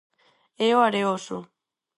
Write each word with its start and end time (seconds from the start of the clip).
É 0.65 0.67
O 0.77 0.79
Areoso. 0.87 1.37